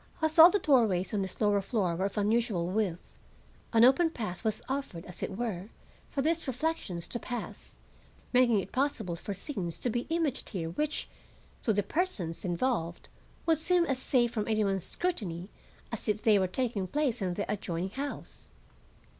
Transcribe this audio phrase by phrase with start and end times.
[0.19, 2.97] As all the doorways on this lower floor were of unusual width,
[3.71, 5.69] an open path was offered, as it were,
[6.09, 7.77] for these reflections to pass,
[8.33, 11.07] making it possible for scenes to be imaged here which,
[11.61, 13.09] to the persons involved,
[13.45, 15.51] would seem as safe from any one's scrutiny
[15.91, 18.49] as if they were taking place in the adjoining house.